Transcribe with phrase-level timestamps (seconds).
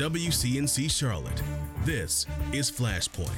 [0.00, 1.42] WCNC Charlotte.
[1.84, 3.28] This is Flashpoint.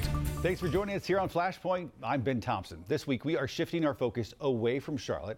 [0.41, 1.89] Thanks for joining us here on Flashpoint.
[2.01, 2.85] I'm Ben Thompson.
[2.87, 5.37] This week we are shifting our focus away from Charlotte,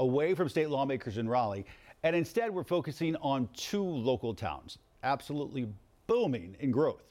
[0.00, 1.66] away from state lawmakers in Raleigh,
[2.02, 5.68] and instead we're focusing on two local towns absolutely
[6.08, 7.04] booming in growth.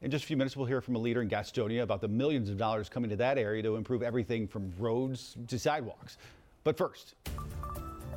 [0.00, 2.50] In just a few minutes, we'll hear from a leader in Gastonia about the millions
[2.50, 6.18] of dollars coming to that area to improve everything from roads to sidewalks.
[6.64, 7.14] But first,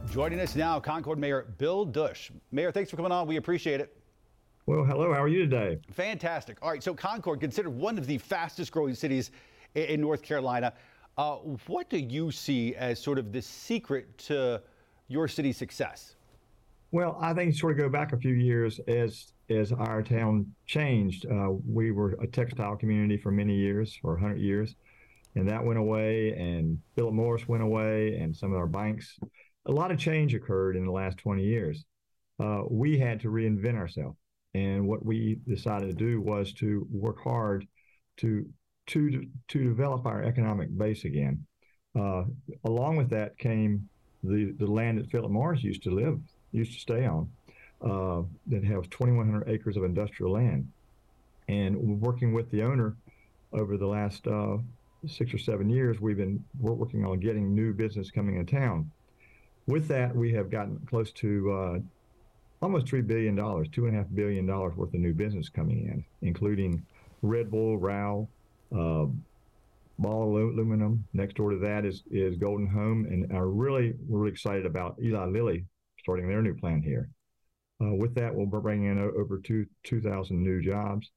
[0.09, 2.31] joining us now, Concord Mayor Bill Dusch.
[2.51, 3.27] Mayor, thanks for coming on.
[3.27, 3.95] We appreciate it.
[4.67, 5.13] Well, hello.
[5.13, 5.77] How are you today?
[5.91, 6.57] Fantastic.
[6.61, 6.81] All right.
[6.81, 9.29] So, Concord, considered one of the fastest growing cities
[9.75, 10.73] in North Carolina.
[11.17, 11.35] Uh,
[11.67, 14.61] what do you see as sort of the secret to
[15.07, 16.15] your city's success?
[16.91, 21.27] Well, I think sort of go back a few years as as our town changed.
[21.27, 24.75] Uh, we were a textile community for many years, for 100 years,
[25.35, 26.31] and that went away.
[26.31, 29.15] And Philip Morris went away, and some of our banks.
[29.67, 31.85] A lot of change occurred in the last 20 years.
[32.39, 34.17] Uh, we had to reinvent ourselves,
[34.55, 37.67] and what we decided to do was to work hard
[38.17, 38.47] to
[38.87, 41.45] to to develop our economic base again.
[41.99, 42.23] Uh,
[42.63, 43.89] along with that came
[44.23, 46.19] the the land that Philip Morris used to live
[46.53, 47.29] used to stay on
[47.81, 50.71] uh, that has 2,100 acres of industrial land.
[51.49, 52.95] And working with the owner
[53.51, 54.57] over the last uh,
[55.05, 58.89] six or seven years, we've been working on getting new business coming in town.
[59.67, 61.79] With that, we have gotten close to uh,
[62.65, 65.85] almost three billion dollars, two and a half billion dollars worth of new business coming
[65.85, 66.83] in, including
[67.21, 68.27] Red Bull, Row,
[68.75, 69.05] uh,
[69.99, 71.05] Ball Aluminum.
[71.13, 74.95] Next door to that is is Golden Home, and I really we're really excited about
[74.99, 75.65] Eli Lilly
[75.99, 77.07] starting their new plant here.
[77.83, 81.11] Uh, with that, we'll bring in over two 2,000 new jobs,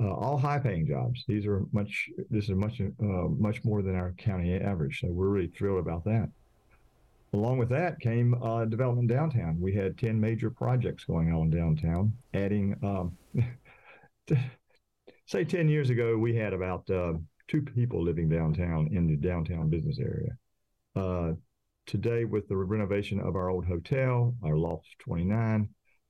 [0.00, 1.22] uh, all high-paying jobs.
[1.28, 2.08] These are much.
[2.30, 5.00] This is much uh, much more than our county average.
[5.00, 6.30] So we're really thrilled about that.
[7.34, 9.60] Along with that came uh, development downtown.
[9.60, 12.74] We had 10 major projects going on downtown, adding.
[12.82, 13.16] Um,
[15.26, 17.14] say 10 years ago, we had about uh,
[17.46, 20.30] two people living downtown in the downtown business area.
[20.96, 21.32] Uh,
[21.86, 25.68] today, with the renovation of our old hotel, our Loft 29,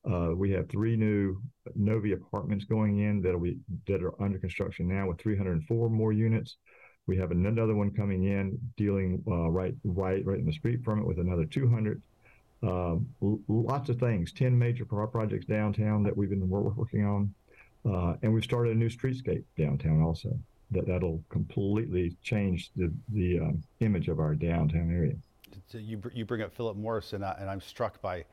[0.08, 1.40] uh, we have three new
[1.74, 6.58] Novi apartments going in that'll be that are under construction now with 304 more units.
[7.08, 11.00] We have another one coming in, dealing uh, right right right in the street from
[11.00, 12.00] it with another 200.
[12.62, 13.08] Um,
[13.48, 17.34] lots of things, 10 major projects downtown that we've been working on,
[17.88, 20.38] uh, and we've started a new streetscape downtown also.
[20.70, 25.14] That that'll completely change the the um, image of our downtown area.
[25.66, 28.26] So you you bring up Philip Morris, and, I, and I'm struck by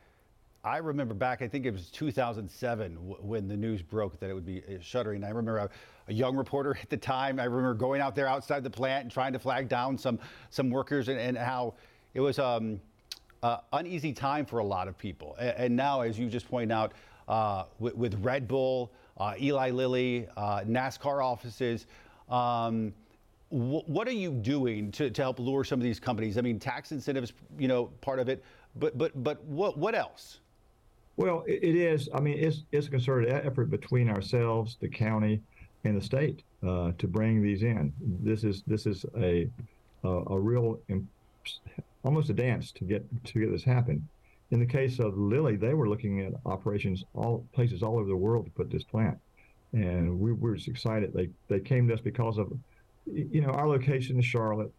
[0.65, 4.47] I remember back, I think it was 2007 when the news broke that it would
[4.47, 5.23] be uh, shuttering.
[5.23, 5.69] I remember a,
[6.07, 7.39] a, young reporter at the time.
[7.39, 10.17] I remember going out there outside the plant and trying to flag down some
[10.49, 11.75] some workers and, and how
[12.15, 12.81] it was um,
[13.43, 15.35] uh, uneasy time for a lot of people.
[15.39, 16.93] And, and now, as you just point out,
[17.27, 21.85] uh, with, with, Red Bull, uh, Eli Lilly, uh, NASCAR offices.
[22.27, 22.91] Um,
[23.49, 26.37] what are you doing to, to help lure some of these companies?
[26.39, 28.43] I mean, tax incentives, you know, part of it,
[28.75, 30.39] but but but what what else?
[31.17, 32.09] Well, it is.
[32.13, 35.41] I mean, it's it's a concerted effort between ourselves, the county,
[35.85, 37.93] and the state uh, to bring these in.
[38.01, 39.49] This is this is a
[40.03, 40.79] a, a real
[42.03, 44.07] almost a dance to get to get this happen.
[44.51, 48.15] In the case of Lilly, they were looking at operations all places all over the
[48.15, 49.17] world to put this plant,
[49.71, 51.13] and we were just excited.
[51.13, 52.51] They they came to us because of
[53.05, 54.71] you know our location in Charlotte,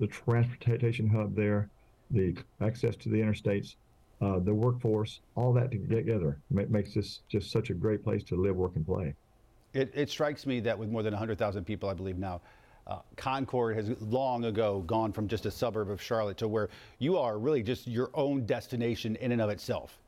[0.00, 1.68] the transportation hub there,
[2.10, 3.74] the access to the interstates
[4.22, 8.54] uh, the workforce, all that together makes this just such a great place to live,
[8.54, 9.14] work, and play.
[9.74, 12.40] It, it strikes me that with more than 100,000 people, I believe now,
[12.86, 16.68] uh, Concord has long ago gone from just a suburb of Charlotte to where
[16.98, 19.98] you are really just your own destination in and of itself.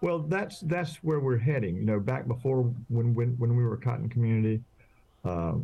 [0.00, 1.76] Well, that's that's where we're heading.
[1.76, 4.60] You know, back before when when, when we were a cotton community,
[5.24, 5.54] uh,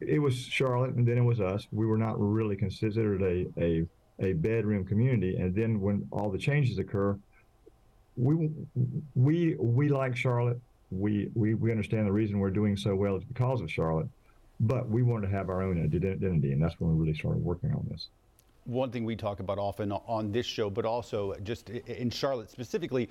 [0.00, 1.66] it was Charlotte and then it was us.
[1.72, 3.86] We were not really considered a, a
[4.20, 5.36] a bedroom community.
[5.36, 7.18] And then when all the changes occur,
[8.16, 8.50] we
[9.14, 10.60] we we like Charlotte.
[10.90, 14.08] We we we understand the reason we're doing so well is because of Charlotte,
[14.60, 17.72] but we wanted to have our own identity, and that's when we really started working
[17.72, 18.08] on this.
[18.64, 23.08] One thing we talk about often on this show, but also just in Charlotte specifically,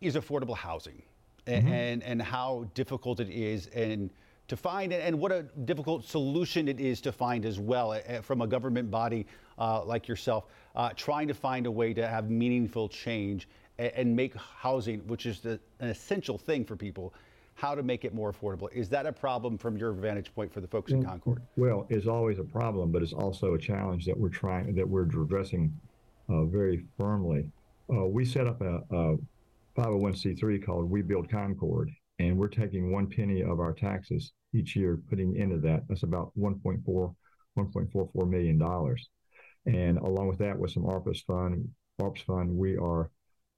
[0.00, 1.02] is affordable housing,
[1.46, 1.68] mm-hmm.
[1.68, 4.10] and and how difficult it is and
[4.48, 8.20] to find and what a difficult solution it is to find as well eh, eh,
[8.20, 9.26] from a government body
[9.58, 13.48] uh, like yourself, uh, trying to find a way to have meaningful change
[13.78, 17.12] and, and make housing, which is the, an essential thing for people,
[17.54, 18.72] how to make it more affordable.
[18.72, 21.42] Is that a problem from your vantage point for the folks in mm, Concord?
[21.56, 25.02] Well, it's always a problem, but it's also a challenge that we're trying that we're
[25.02, 25.78] addressing
[26.28, 27.50] uh, very firmly.
[27.92, 29.18] Uh, we set up a, a
[29.76, 34.98] 501c3 called We Build Concord, and we're taking one penny of our taxes each year,
[35.08, 35.82] putting into that.
[35.88, 36.82] That's about 1.4,
[37.58, 39.08] 1.44 million dollars.
[39.66, 41.68] And along with that, with some ARPA's fund,
[42.00, 43.10] ARPS fund, we are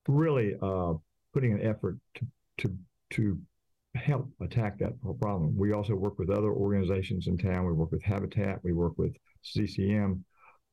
[0.08, 0.94] really uh,
[1.32, 2.26] putting an effort to
[2.58, 2.76] to
[3.10, 3.38] to
[3.94, 5.56] help attack that problem.
[5.56, 7.66] We also work with other organizations in town.
[7.66, 8.60] We work with Habitat.
[8.62, 10.24] We work with CCM.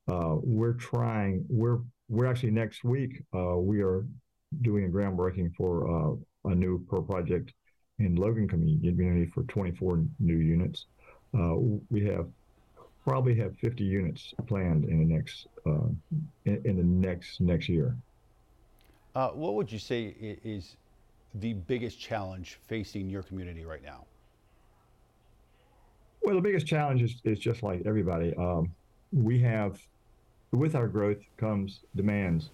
[0.08, 1.46] Uh, we're trying.
[1.50, 1.80] We're
[2.10, 3.22] we're actually next week.
[3.36, 4.06] Uh, we are
[4.62, 7.54] doing a groundbreaking for uh, a new pro project
[8.00, 10.86] in Logan community for 24 new units.
[11.38, 11.56] Uh,
[11.90, 12.28] we have
[13.04, 15.88] probably have 50 units planned in the next uh,
[16.46, 17.96] in, in, the next next year.
[19.16, 20.76] Uh, what would you say is
[21.36, 24.06] the biggest challenge facing your community right now?
[26.22, 28.34] Well, the biggest challenge is, is just like everybody.
[28.36, 28.74] Um,
[29.14, 29.80] we have,
[30.52, 32.50] with our growth comes demands,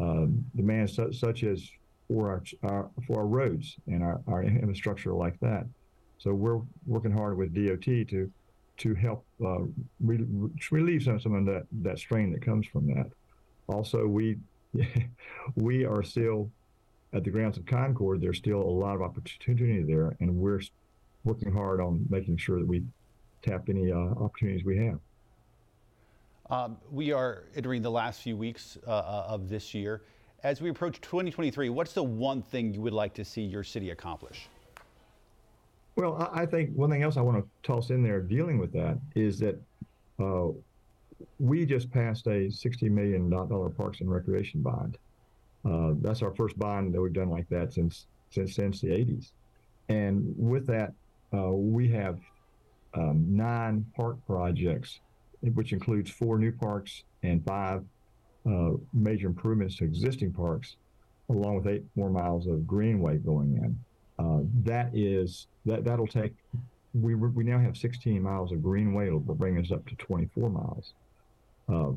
[0.00, 1.70] um, demands such, such as
[2.08, 5.66] for our, our, for our roads and our, our infrastructure like that.
[6.18, 8.30] So we're working hard with DOT to
[8.76, 9.60] to help uh,
[10.00, 10.26] re-
[10.72, 13.08] relieve some, some of that, that strain that comes from that.
[13.68, 14.36] Also, we
[15.54, 16.50] we are still
[17.12, 18.20] at the grounds of Concord.
[18.20, 20.60] There's still a lot of opportunity there, and we're
[21.22, 22.82] working hard on making sure that we
[23.42, 24.98] tap any uh, opportunities we have.
[26.50, 30.02] Um, we are entering the last few weeks uh, uh of this year.
[30.44, 33.90] As we approach 2023, what's the one thing you would like to see your city
[33.90, 34.50] accomplish?
[35.96, 38.98] Well, I think one thing else I want to toss in there dealing with that
[39.14, 39.58] is that
[40.20, 40.48] uh,
[41.38, 43.30] we just passed a $60 million
[43.74, 44.98] Parks and Recreation bond.
[45.64, 49.30] Uh, that's our first bond that we've done like that since since since the 80s.
[49.88, 50.92] And with that,
[51.32, 52.20] uh, we have
[52.92, 55.00] um, nine park projects,
[55.40, 57.82] which includes four new parks and five
[58.46, 60.76] uh, major improvements to existing parks,
[61.28, 63.78] along with eight more miles of greenway going in.
[64.18, 66.34] Uh, that is that that'll take.
[66.92, 69.08] We we now have 16 miles of greenway.
[69.08, 70.94] It'll bring us up to 24 miles.
[71.68, 71.92] Uh,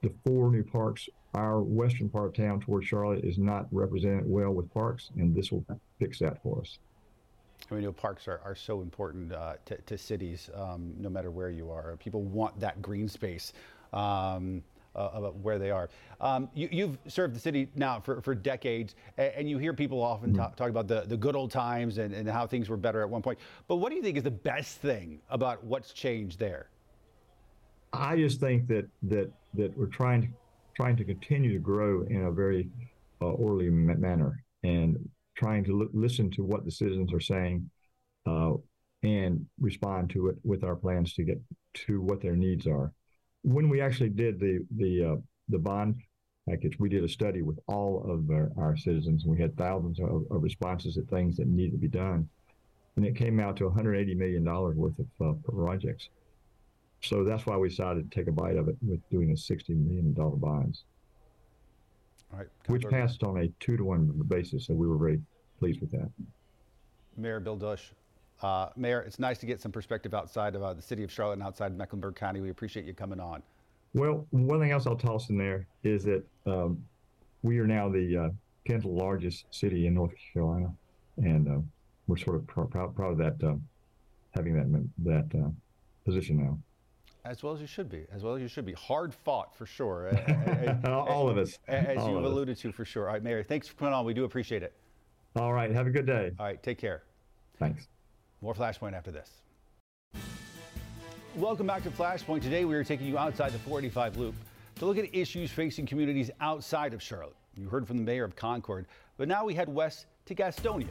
[0.00, 4.50] the four new parks, our western part of town towards Charlotte is not represented well
[4.50, 5.64] with parks, and this will
[5.98, 6.78] fix that for us.
[7.70, 11.50] We know parks are, are so important uh, to, to, cities, um, no matter where
[11.50, 11.96] you are.
[11.96, 13.52] People want that green space.
[13.92, 14.62] Um,
[14.94, 15.88] uh, about where they are.
[16.20, 20.02] Um, you, have served the city now for, for decades, and, and you hear people
[20.02, 20.40] often mm-hmm.
[20.40, 23.08] talk, talk, about the, the good old times and, and how things were better at
[23.08, 23.38] one point.
[23.68, 26.68] But what do you think is the best thing about what's changed there?
[27.92, 30.28] I just think that that that we're trying to
[30.74, 32.70] trying to continue to grow in a very
[33.20, 34.96] uh, orderly manner and
[35.36, 37.68] trying to l- listen to what the citizens are saying
[38.26, 38.52] uh,
[39.02, 41.40] and respond to it with our plans to get
[41.74, 42.92] to what their needs are
[43.42, 45.16] when we actually did the the uh,
[45.48, 45.96] the bond
[46.48, 50.00] package, we did a study with all of our, our citizens, and we had thousands
[50.00, 52.28] of, of, responses at things that needed to be done,
[52.96, 56.08] and it came out to 180 million dollars worth of uh, projects.
[57.02, 59.74] So that's why we decided to take a bite of it with doing a 60
[59.74, 60.84] million dollar bonds,
[62.32, 64.66] right, which passed on a two to one basis.
[64.66, 65.20] So we were very
[65.58, 66.10] pleased with that.
[67.16, 67.90] Mayor Bill Dusch,
[68.42, 71.34] uh, Mayor, it's nice to get some perspective outside of uh, the city of Charlotte
[71.34, 72.40] and outside Mecklenburg County.
[72.40, 73.42] We appreciate you coming on.
[73.94, 76.82] Well, one thing else I'll toss in there is that um,
[77.42, 78.28] we are now the uh,
[78.68, 80.72] 10th largest city in North Carolina,
[81.18, 81.60] and uh,
[82.06, 83.54] we're sort of pr- proud, proud of that, uh,
[84.34, 84.88] having that
[85.30, 85.48] that uh,
[86.04, 86.58] position now.
[87.24, 88.04] As well as you should be.
[88.12, 88.72] As well as you should be.
[88.72, 90.10] Hard fought for sure.
[90.84, 91.56] All of us.
[91.68, 92.62] As All you've alluded us.
[92.62, 93.06] to for sure.
[93.06, 94.04] All right, Mayor, thanks for coming on.
[94.04, 94.72] We do appreciate it.
[95.36, 95.70] All right.
[95.70, 96.32] Have a good day.
[96.40, 96.60] All right.
[96.60, 97.04] Take care.
[97.60, 97.86] Thanks.
[98.42, 99.30] More Flashpoint after this.
[101.36, 102.42] Welcome back to Flashpoint.
[102.42, 104.34] Today we are taking you outside the 485 loop
[104.80, 107.36] to look at issues facing communities outside of Charlotte.
[107.54, 110.90] You heard from the mayor of Concord, but now we head west to Gastonia.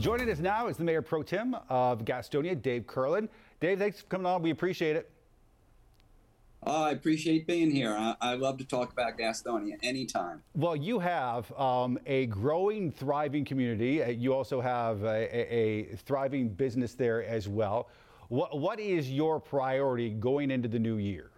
[0.00, 3.28] Joining us now is the mayor pro tem of Gastonia, Dave Kirlin.
[3.60, 4.42] Dave, thanks for coming on.
[4.42, 5.10] We appreciate it.
[6.62, 7.92] Oh, I appreciate being here.
[7.92, 10.42] I, I, love to talk about Gastonia anytime.
[10.54, 14.02] Well, you have um, a growing, thriving community.
[14.02, 17.88] Uh, you also have a, a, a, thriving business there as well.
[18.28, 21.30] What, what is your priority going into the new year?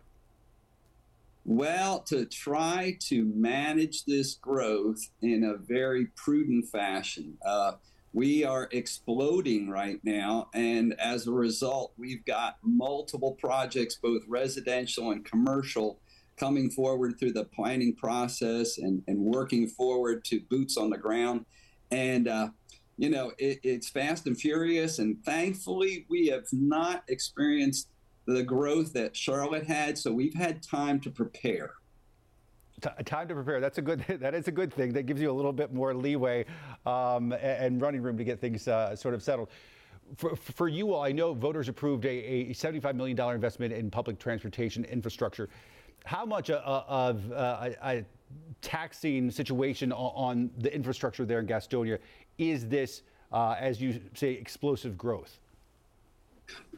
[1.45, 7.39] Well, to try to manage this growth in a very prudent fashion.
[7.45, 7.73] Uh,
[8.13, 10.49] we are exploding right now.
[10.55, 16.01] And as a result, we've got multiple projects, both residential and commercial,
[16.37, 21.45] coming forward through the planning process and, and working forward to boots on the ground.
[21.91, 22.49] And, uh,
[22.97, 24.99] you know, it, it's fast and furious.
[24.99, 27.89] And thankfully, we have not experienced
[28.27, 29.99] the growth that Charlotte had.
[29.99, 31.73] So we've had time to prepare.
[33.05, 33.61] Time to prepare.
[33.61, 34.05] That's a good.
[34.19, 34.93] That is a good thing.
[34.93, 36.45] That gives you a little bit more leeway
[36.87, 39.49] um, and running room to get things uh, sort of settled.
[40.17, 44.19] For, for, you all, I know voters approved a, a $75 million investment in public
[44.19, 45.51] transportation infrastructure.
[46.05, 48.05] How much uh, of uh, a, a,
[48.61, 51.99] taxing situation on, the infrastructure there in Gastonia
[52.39, 55.39] is this, uh, as you say, explosive growth?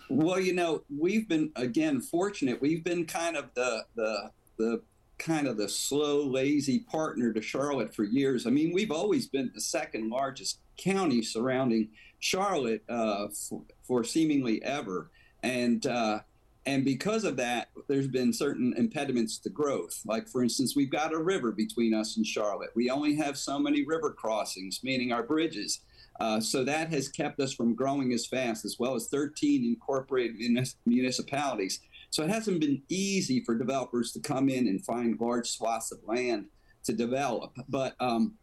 [0.08, 2.60] Well, you know, we've been again fortunate.
[2.60, 4.82] We've been kind of the the the
[5.20, 8.46] kind of the slow, lazy partner to Charlotte for years.
[8.46, 14.62] I mean, we've always been the second largest county surrounding Charlotte uh, for, for, seemingly
[14.64, 15.10] ever,
[15.42, 16.20] and uh,
[16.66, 20.00] and because of that, there's been certain impediments to growth.
[20.04, 22.70] Like, for instance, we've got a river between us and Charlotte.
[22.74, 25.80] We only have so many river crossings, meaning our bridges.
[26.20, 30.36] Uh, so that has kept us from growing as fast, as well as 13 incorporated
[30.84, 31.80] municipalities.
[32.10, 35.98] So it hasn't been easy for developers to come in and find large swaths of
[36.04, 36.46] land
[36.84, 37.56] to develop.
[37.68, 38.34] But um,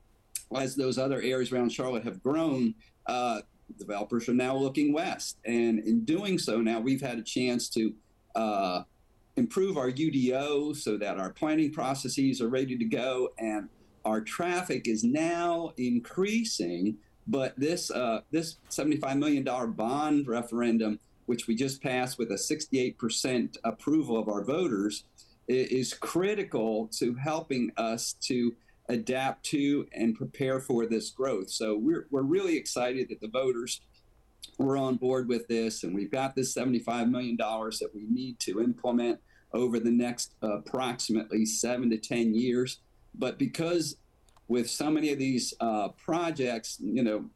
[0.55, 2.73] as those other areas around Charlotte have grown,
[3.07, 3.41] uh,
[3.77, 5.39] developers are now looking west.
[5.45, 7.93] And in doing so, now we've had a chance to
[8.35, 8.83] uh,
[9.35, 13.67] improve our UDO so that our planning processes are ready to go and
[14.05, 16.97] our traffic is now increasing.
[17.27, 19.43] But this uh, this $75 million
[19.73, 25.03] bond referendum which we just passed with a 68% approval of our voters,
[25.47, 28.53] is critical to helping us to
[28.89, 31.49] adapt to and prepare for this growth.
[31.49, 33.81] So we're, we're really excited that the voters
[34.57, 38.61] were on board with this, and we've got this $75 million that we need to
[38.61, 39.19] implement
[39.53, 42.79] over the next uh, approximately seven to 10 years.
[43.15, 43.97] But because
[44.47, 47.29] with so many of these uh, projects, you know,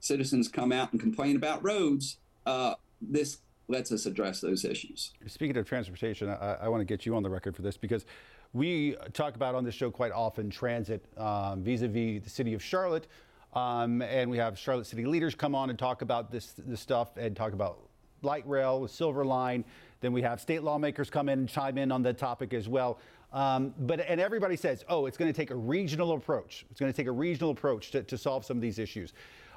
[0.00, 3.38] citizens come out and complain about roads, uh, this
[3.68, 5.12] lets us address those issues.
[5.26, 8.06] Speaking of transportation, I, I want to get you on the record for this because
[8.52, 13.08] we talk about on this show quite often transit um, vis-a-vis the city of Charlotte,
[13.54, 17.16] um, and we have Charlotte city leaders come on and talk about this this stuff
[17.16, 17.80] and talk about
[18.22, 19.64] light rail, silver line.
[20.00, 22.98] Then we have state lawmakers come in and chime in on the topic as well.
[23.32, 26.64] Um, but and everybody says, oh, it's going to take a regional approach.
[26.70, 29.12] It's going to take a regional approach to, to solve some of these issues.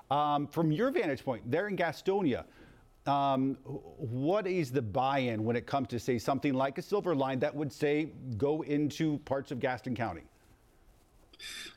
[0.09, 2.45] Um, from your vantage point, there in Gastonia,
[3.05, 7.39] um, what is the buy-in when it comes to say something like a silver line
[7.39, 10.23] that would say go into parts of Gaston County?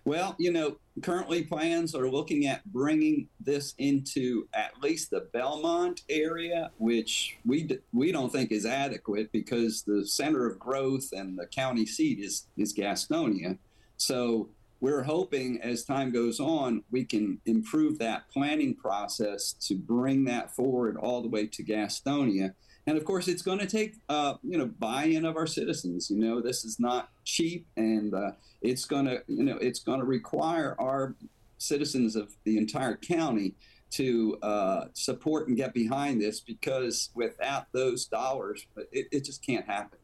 [0.05, 6.02] Well, you know, currently plans are looking at bringing this into at least the Belmont
[6.09, 11.38] area, which we d- we don't think is adequate because the center of growth and
[11.38, 13.57] the county seat is is Gastonia.
[13.97, 14.49] So
[14.82, 20.52] we're hoping as time goes on, we can improve that planning process to bring that
[20.56, 22.52] forward all the way to Gastonia.
[22.88, 26.10] And of course, it's going to take, uh, you know, buy-in of our citizens.
[26.10, 30.00] You know, this is not cheap, and uh, it's going to, you know, it's going
[30.00, 31.14] to require our
[31.58, 33.54] citizens of the entire county
[33.92, 39.66] to uh, support and get behind this because without those dollars, it, it just can't
[39.66, 40.00] happen.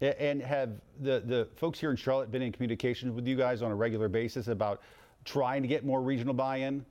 [0.00, 3.70] And have the, the folks here in Charlotte been in communication with you guys on
[3.70, 4.82] a regular basis about
[5.24, 6.84] trying to get more regional buy in?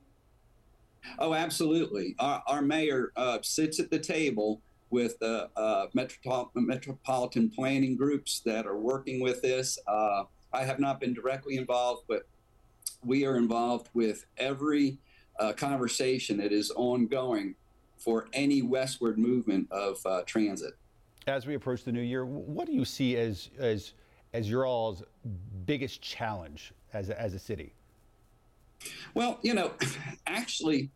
[1.18, 2.14] Oh, absolutely.
[2.18, 8.40] Our, our mayor uh, sits at the table with the uh, metropolitan, metropolitan planning groups
[8.40, 9.78] that are working with this.
[9.86, 12.26] Uh, I have not been directly involved, but
[13.04, 14.98] we are involved with every
[15.38, 17.54] uh, conversation that is ongoing
[17.98, 20.74] for any westward movement of uh, transit
[21.26, 23.92] as we approach the new year, what do you see as as
[24.32, 25.02] as your all's
[25.64, 27.72] biggest challenge as a, as a city?
[29.14, 29.72] Well, you know,
[30.26, 30.90] actually,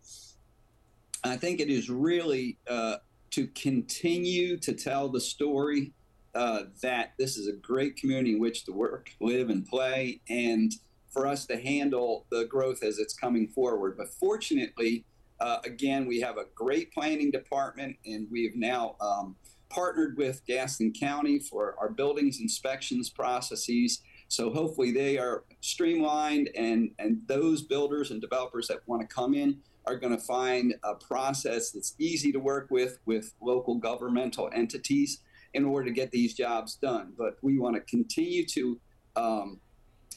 [1.25, 2.97] I think it is really uh,
[3.31, 5.93] to continue to tell the story
[6.35, 10.73] uh, that this is a great community in which to work, live, and play, and
[11.11, 13.97] for us to handle the growth as it's coming forward.
[13.97, 15.05] But fortunately,
[15.41, 19.37] uh, again, we have a great planning department, and we have now um,
[19.69, 24.03] partnered with Gaston County for our buildings inspections processes.
[24.29, 29.35] So hopefully they are streamlined and, and those builders and developers that want to come
[29.35, 34.51] in are going to find a process that's easy to work with with local governmental
[34.55, 35.21] entities
[35.55, 37.15] in order to get these jobs done.
[37.17, 38.81] But we want to continue to
[39.17, 39.61] um,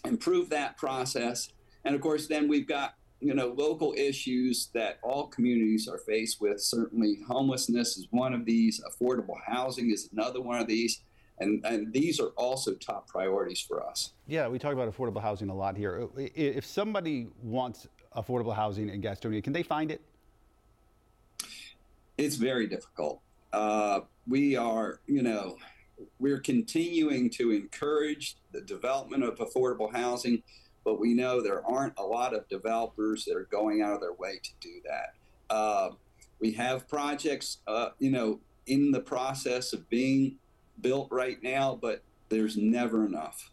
[0.05, 1.49] improve that process.
[1.85, 6.41] And of course, then we've got you know, local issues that all communities are faced
[6.41, 6.59] with.
[6.59, 8.81] Certainly, homelessness is one of these.
[8.81, 11.01] Affordable housing is another one of these.
[11.39, 14.13] And, and these are also top priorities for us.
[14.27, 16.07] Yeah, we talk about affordable housing a lot here.
[16.17, 20.01] If somebody wants affordable housing in Gastonia, can they find it?
[22.17, 23.21] It's very difficult.
[23.53, 25.57] Uh, we are, you know,
[26.19, 30.43] we're continuing to encourage the development of affordable housing,
[30.83, 34.13] but we know there aren't a lot of developers that are going out of their
[34.13, 35.53] way to do that.
[35.53, 35.91] Uh,
[36.39, 40.37] we have projects, uh, you know, in the process of being
[40.81, 43.51] built right now, but there's never enough.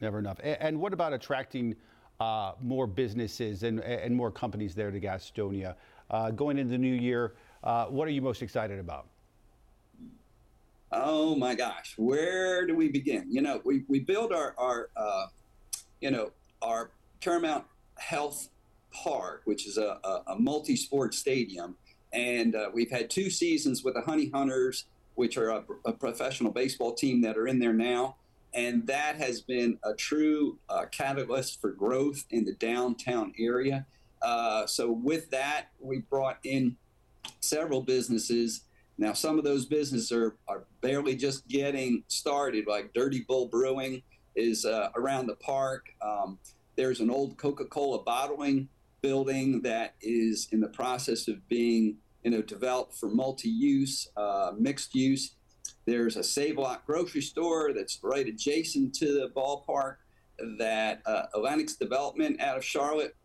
[0.00, 0.38] Never enough.
[0.42, 1.76] And what about attracting
[2.20, 5.76] uh, more businesses and, and more companies there to Gastonia?
[6.10, 9.06] Uh, going into the new year, uh, what are you most excited about?
[10.90, 13.24] Oh my gosh, where do we begin?
[13.30, 15.26] You know, we, we build our, our uh,
[16.02, 16.90] you know, our
[17.20, 17.64] CaroMont
[17.98, 18.48] Health
[18.92, 21.76] Park, which is a, a, a multi sport stadium.
[22.12, 26.52] And uh, we've had two seasons with the Honey Hunters, which are a, a, professional
[26.52, 28.16] baseball team that are in there now.
[28.54, 33.86] And that has been a true uh, catalyst for growth in the downtown area.
[34.20, 36.76] Uh, so, with that, we brought in
[37.40, 38.64] several businesses.
[38.98, 44.02] Now, some of those businesses are, are barely just getting started, like Dirty Bull Brewing
[44.36, 45.86] is uh, around the park.
[46.00, 46.38] Um,
[46.76, 48.68] there's an old Coca Cola bottling
[49.02, 54.94] building that is in the process of being you know, developed for multi-use, uh, mixed
[54.94, 55.34] use.
[55.86, 59.96] There's a Save Lot grocery store that's right adjacent to the ballpark
[60.58, 63.16] that uh, Atlantic's Development out of Charlotte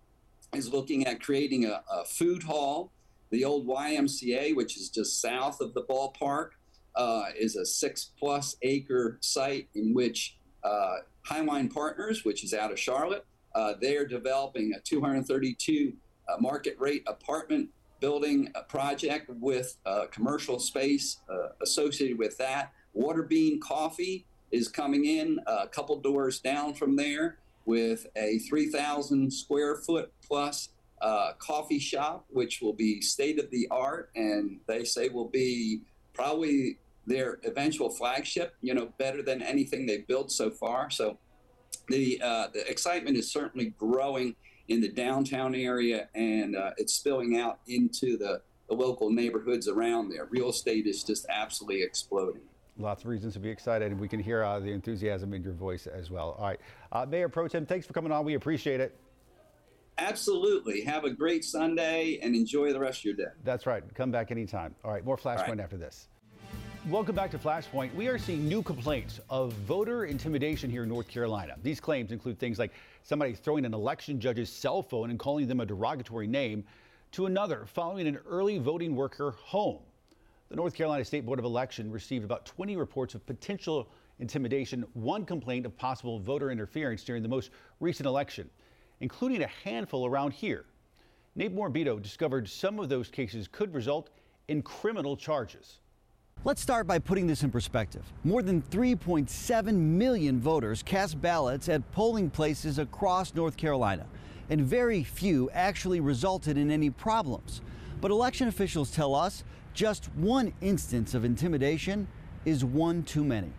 [0.54, 2.92] is looking at creating a, a, food hall.
[3.32, 6.52] The old YMCA, which is just south of the ballpark,
[6.96, 10.37] uh, is a six plus acre site in which
[10.68, 15.94] uh, Highline Partners, which is out of Charlotte, uh, they are developing a 232
[16.28, 17.70] uh, market rate apartment
[18.00, 22.72] building project with uh, commercial space uh, associated with that.
[22.96, 29.76] Waterbean Coffee is coming in a couple doors down from there with a 3,000 square
[29.76, 30.70] foot plus
[31.02, 35.82] uh, coffee shop, which will be state of the art, and they say will be
[36.14, 38.56] probably their eventual flagship.
[38.62, 40.92] You know, better than anything they've built so far.
[40.92, 41.18] So
[41.88, 44.36] the uh, the excitement is certainly growing
[44.68, 50.10] in the downtown area, and uh, it's spilling out into the, the local neighborhoods around
[50.10, 50.26] there.
[50.26, 52.41] Real estate is just absolutely exploding.
[52.78, 55.54] Lots of reasons to be excited, and we can hear uh, the enthusiasm in your
[55.54, 56.36] voice as well.
[56.38, 56.60] All right,
[56.91, 58.26] uh, Mayor Pro Tem, thanks for coming on.
[58.26, 59.00] We appreciate it.
[60.00, 60.82] Absolutely.
[60.82, 63.32] Have a great Sunday and enjoy the rest of your day.
[63.43, 63.84] That's right.
[63.96, 64.76] Come back anytime.
[64.84, 65.60] All right, more Flashpoint right.
[65.60, 66.08] after this.
[66.89, 67.93] Welcome back to Flashpoint.
[67.95, 71.58] We are seeing new complaints of voter intimidation here in North Carolina.
[71.62, 72.71] These claims include things like
[73.04, 76.63] somebody throwing an election judge's cell phone and calling them a derogatory name
[77.12, 79.80] to another following an early voting worker home.
[80.47, 85.26] The North Carolina State Board of Election received about 20 reports of potential intimidation, one
[85.26, 88.50] complaint of possible voter interference during the most recent election,
[89.02, 90.63] including a handful around here.
[91.36, 94.10] Nate Morabito discovered some of those cases could result
[94.47, 95.80] in criminal charges.
[96.43, 98.04] Let's start by putting this in perspective.
[98.23, 104.06] More than 3.7 million voters cast ballots at polling places across North Carolina,
[104.50, 107.62] and very few actually resulted in any problems.
[108.00, 112.08] But election officials tell us just one instance of intimidation
[112.45, 113.52] is one too many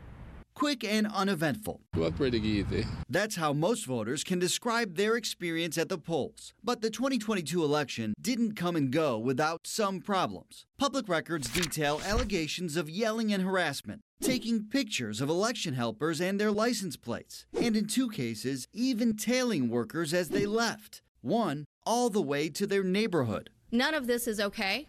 [0.59, 1.81] quick and uneventful.
[1.95, 2.85] Well, pretty easy.
[3.09, 6.53] That's how most voters can describe their experience at the polls.
[6.65, 10.67] But the 2022 election didn't come and go without some problems.
[10.77, 16.51] Public records detail allegations of yelling and harassment, taking pictures of election helpers and their
[16.51, 21.03] license plates, and in two cases, even tailing workers as they left.
[21.21, 23.49] One all the way to their neighborhood.
[23.71, 24.89] None of this is okay.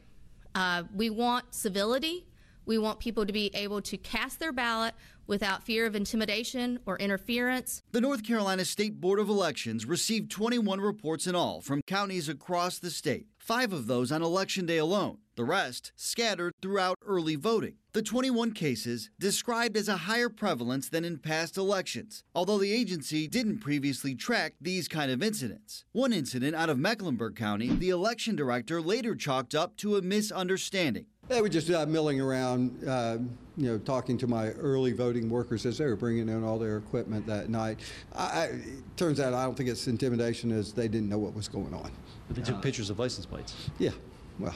[0.55, 2.25] Uh, we want civility.
[2.65, 4.93] We want people to be able to cast their ballot
[5.29, 7.83] without fear of intimidation or interference.
[7.91, 12.79] The North Carolina State Board of Elections received 21 reports in all from counties across
[12.79, 17.75] the state, five of those on Election Day alone, the rest scattered throughout early voting.
[17.93, 23.27] The 21 cases described as a higher prevalence than in past elections, although the agency
[23.27, 25.85] didn't previously track these kind of incidents.
[25.91, 31.05] One incident out of Mecklenburg County, the election director later chalked up to a misunderstanding.
[31.29, 33.19] They were just uh, milling around, uh,
[33.55, 36.77] you know, talking to my early voting workers as they were bringing in all their
[36.77, 37.79] equipment that night.
[38.15, 41.35] I, I, it turns out I don't think it's intimidation as they didn't know what
[41.35, 41.91] was going on.
[42.27, 43.69] But they took uh, pictures of license plates.
[43.77, 43.91] Yeah,
[44.39, 44.55] well,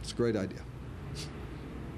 [0.00, 0.60] it's a great idea.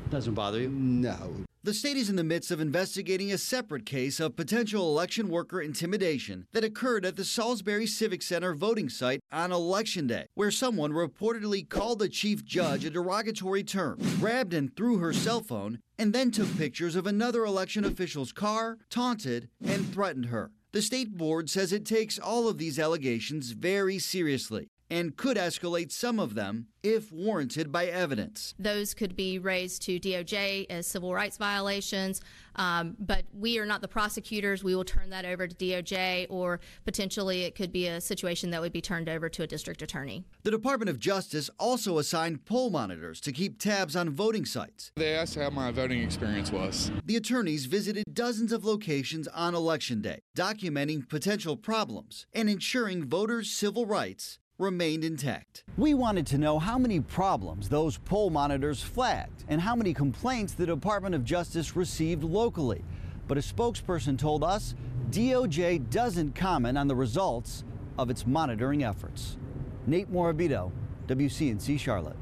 [0.08, 0.70] Doesn't bother you?
[0.70, 1.44] No.
[1.62, 5.60] The state is in the midst of investigating a separate case of potential election worker
[5.60, 10.92] intimidation that occurred at the Salisbury Civic Center voting site on Election Day, where someone
[10.92, 16.14] reportedly called the chief judge a derogatory term, grabbed and threw her cell phone, and
[16.14, 20.52] then took pictures of another election official's car, taunted, and threatened her.
[20.72, 25.92] The state board says it takes all of these allegations very seriously and could escalate
[25.92, 28.54] some of them if warranted by evidence.
[28.58, 32.20] Those could be raised to DOJ as civil rights violations,
[32.56, 34.64] um, but we are not the prosecutors.
[34.64, 38.60] We will turn that over to DOJ, or potentially it could be a situation that
[38.60, 40.24] would be turned over to a district attorney.
[40.42, 44.90] The Department of Justice also assigned poll monitors to keep tabs on voting sites.
[44.96, 46.90] They asked how my voting experience was.
[47.04, 53.50] The attorneys visited dozens of locations on Election Day, documenting potential problems and ensuring voters'
[53.50, 55.64] civil rights remained intact.
[55.76, 60.52] We wanted to know how many problems those poll monitors flagged and how many complaints
[60.52, 62.84] the Department of Justice received locally.
[63.26, 64.74] But a spokesperson told us
[65.10, 67.64] DOJ doesn't comment on the results
[67.98, 69.38] of its monitoring efforts.
[69.86, 70.70] Nate Morabito,
[71.06, 72.16] WCNC Charlotte.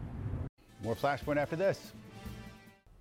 [0.82, 1.92] More Flashpoint after this.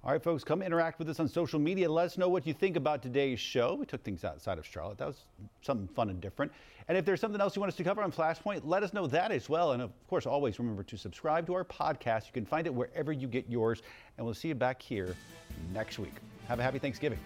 [0.08, 1.92] All right, folks, come interact with us on social media.
[1.92, 3.76] Let us know what you think about today's show.
[3.76, 4.98] We took things outside of Charlotte.
[5.00, 5.26] That was
[5.62, 6.50] something fun and different.
[6.88, 9.06] And if there's something else you want us to cover on Flashpoint, let us know
[9.08, 9.74] that as well.
[9.74, 12.28] And of course, always remember to subscribe to our podcast.
[12.28, 13.82] You can find it wherever you get yours.
[14.18, 15.14] And we'll see you back here
[15.74, 16.14] next week.
[16.48, 17.20] Have a happy Thanksgiving.